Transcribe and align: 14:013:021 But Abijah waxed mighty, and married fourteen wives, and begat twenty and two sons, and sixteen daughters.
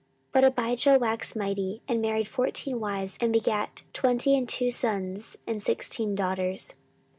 14:013:021 0.31 0.31
But 0.31 0.43
Abijah 0.45 0.97
waxed 0.99 1.35
mighty, 1.35 1.81
and 1.87 2.01
married 2.01 2.27
fourteen 2.27 2.79
wives, 2.79 3.19
and 3.21 3.31
begat 3.31 3.83
twenty 3.93 4.35
and 4.35 4.49
two 4.49 4.71
sons, 4.71 5.37
and 5.45 5.61
sixteen 5.61 6.15
daughters. 6.15 6.73